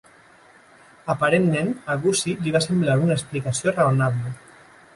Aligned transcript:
Aparentment, 1.13 1.69
a 1.95 1.99
Gussie 2.07 2.47
li 2.47 2.55
va 2.57 2.63
semblar 2.69 2.97
una 3.05 3.19
explicació 3.21 3.77
raonable. 3.79 4.37